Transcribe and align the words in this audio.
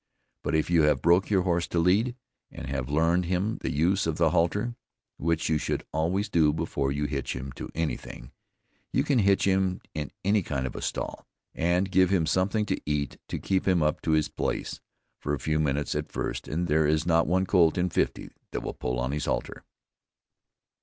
But 0.43 0.55
if 0.55 0.71
you 0.71 0.81
have 0.81 1.03
broke 1.03 1.29
your 1.29 1.43
horse 1.43 1.67
to 1.67 1.77
lead, 1.77 2.15
and 2.49 2.65
have 2.65 2.89
learned 2.89 3.25
him 3.25 3.59
the 3.61 3.69
use 3.69 4.07
of 4.07 4.15
the 4.17 4.31
halter 4.31 4.73
(which 5.17 5.47
you 5.47 5.59
should 5.59 5.83
always 5.93 6.27
do 6.27 6.51
before 6.51 6.91
you 6.91 7.05
hitch 7.05 7.35
him 7.35 7.51
to 7.51 7.69
any 7.75 7.97
thing), 7.97 8.31
you 8.91 9.03
can 9.03 9.19
hitch 9.19 9.45
him 9.45 9.79
in 9.93 10.09
any 10.25 10.41
kind 10.41 10.65
of 10.65 10.75
a 10.75 10.81
stall, 10.81 11.27
and 11.53 11.91
give 11.91 12.09
him 12.09 12.25
something 12.25 12.65
to 12.65 12.81
eat 12.83 13.17
to 13.27 13.37
keep 13.37 13.67
him 13.67 13.83
up 13.83 14.01
to 14.01 14.13
his 14.13 14.27
place 14.27 14.79
for 15.19 15.35
a 15.35 15.39
few 15.39 15.59
minutes 15.59 15.93
at 15.93 16.11
first 16.11 16.47
and 16.47 16.65
there 16.67 16.87
is 16.87 17.05
not 17.05 17.27
one 17.27 17.45
colt 17.45 17.77
in 17.77 17.87
fifty 17.87 18.31
that 18.49 18.61
will 18.61 18.73
pull 18.73 18.97
on 18.99 19.11
his 19.11 19.25
halter. 19.25 19.63